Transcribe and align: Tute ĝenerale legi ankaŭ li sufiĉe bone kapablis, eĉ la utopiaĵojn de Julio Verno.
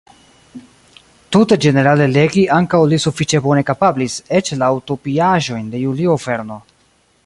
Tute 1.35 1.57
ĝenerale 1.65 2.07
legi 2.13 2.45
ankaŭ 2.57 2.81
li 2.93 2.99
sufiĉe 3.05 3.43
bone 3.49 3.65
kapablis, 3.69 4.19
eĉ 4.41 4.53
la 4.63 4.73
utopiaĵojn 4.79 5.73
de 5.77 5.87
Julio 5.87 6.17
Verno. 6.27 6.61